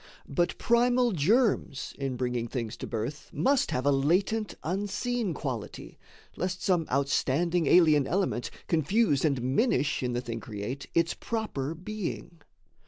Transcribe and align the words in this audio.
But 0.27 0.57
primal 0.57 1.11
germs 1.11 1.93
in 1.99 2.15
bringing 2.15 2.47
things 2.47 2.75
to 2.77 2.87
birth 2.87 3.29
Must 3.31 3.69
have 3.69 3.85
a 3.85 3.91
latent, 3.91 4.55
unseen 4.63 5.35
quality, 5.35 5.99
Lest 6.35 6.63
some 6.63 6.87
outstanding 6.91 7.67
alien 7.67 8.07
element 8.07 8.49
Confuse 8.67 9.23
and 9.23 9.39
minish 9.43 10.01
in 10.01 10.13
the 10.13 10.21
thing 10.21 10.39
create 10.39 10.87
Its 10.95 11.13
proper 11.13 11.75
being. 11.75 12.41